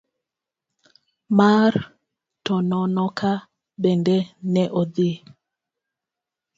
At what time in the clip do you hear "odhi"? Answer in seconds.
4.81-5.11